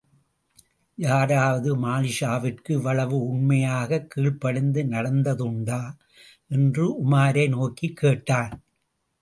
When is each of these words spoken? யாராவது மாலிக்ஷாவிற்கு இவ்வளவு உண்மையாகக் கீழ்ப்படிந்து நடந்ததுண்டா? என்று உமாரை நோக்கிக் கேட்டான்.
யாராவது 0.95 1.77
மாலிக்ஷாவிற்கு 1.77 2.71
இவ்வளவு 2.71 3.17
உண்மையாகக் 3.25 4.09
கீழ்ப்படிந்து 4.09 4.83
நடந்ததுண்டா? 4.83 5.81
என்று 6.47 7.05
உமாரை 7.05 7.49
நோக்கிக் 7.49 7.95
கேட்டான். 7.95 8.63